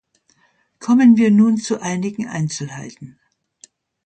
Kommen 0.79 1.15
wir 1.15 1.29
nun 1.29 1.57
zu 1.57 1.79
einigen 1.79 2.25
Einzelheiten. 2.27 3.19